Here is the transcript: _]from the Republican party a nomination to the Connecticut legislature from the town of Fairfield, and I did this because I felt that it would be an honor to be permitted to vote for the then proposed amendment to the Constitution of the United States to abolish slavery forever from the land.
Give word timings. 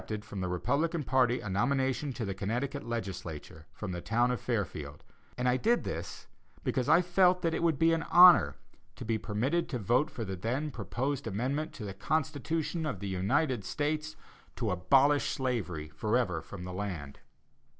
_]from 0.23 0.41
the 0.41 0.47
Republican 0.47 1.03
party 1.03 1.41
a 1.41 1.47
nomination 1.47 2.11
to 2.11 2.25
the 2.25 2.33
Connecticut 2.33 2.83
legislature 2.83 3.67
from 3.71 3.91
the 3.91 4.01
town 4.01 4.31
of 4.31 4.41
Fairfield, 4.41 5.03
and 5.37 5.47
I 5.47 5.57
did 5.57 5.83
this 5.83 6.25
because 6.63 6.89
I 6.89 7.03
felt 7.03 7.43
that 7.43 7.53
it 7.53 7.61
would 7.61 7.77
be 7.77 7.93
an 7.93 8.01
honor 8.09 8.55
to 8.95 9.05
be 9.05 9.19
permitted 9.19 9.69
to 9.69 9.77
vote 9.77 10.09
for 10.09 10.25
the 10.25 10.35
then 10.35 10.71
proposed 10.71 11.27
amendment 11.27 11.71
to 11.73 11.85
the 11.85 11.93
Constitution 11.93 12.87
of 12.87 12.99
the 12.99 13.09
United 13.09 13.63
States 13.63 14.15
to 14.55 14.71
abolish 14.71 15.29
slavery 15.35 15.89
forever 15.89 16.41
from 16.41 16.63
the 16.63 16.73
land. 16.73 17.19